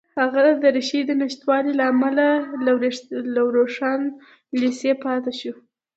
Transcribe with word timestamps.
هغه 0.19 0.41
د 0.47 0.49
دریشۍ 0.63 1.01
د 1.05 1.11
نشتوالي 1.21 1.73
له 1.79 1.85
امله 1.91 2.29
له 3.35 3.41
روښان 3.55 4.01
لېسې 4.59 4.91
پاتې 5.03 5.31
شو 5.39 5.53